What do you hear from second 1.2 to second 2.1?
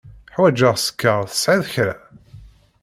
Tesεiḍ kra?